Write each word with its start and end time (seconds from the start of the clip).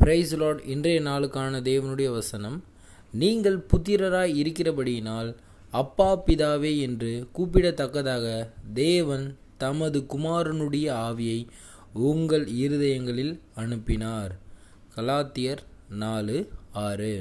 Price 0.00 0.34
Lord 0.36 0.60
இன்றைய 0.64 1.00
நாளுக்கான 1.00 1.54
தேவனுடைய 1.68 2.10
வசனம். 2.12 2.64
நீங்கள் 3.12 3.56
புத்திரராய் 3.58 4.32
இருக்கிறபடியினால் 4.42 5.34
அப்பா 5.70 6.22
பிதாவே 6.26 6.72
என்று 6.80 7.10
கூப்பிடத்தக்கதாக 7.38 8.26
தேவன் 8.74 9.26
தமது 9.58 9.98
குமாரனுடைய 10.08 10.86
ஆவியை 11.08 11.46
உங்கள் 11.92 12.46
இருதயங்களில் 12.46 13.34
அனுப்பினார். 13.54 14.32
கலாத்தியர் 14.96 15.62
நாலு 15.88 16.48
ஆறு. 16.72 17.14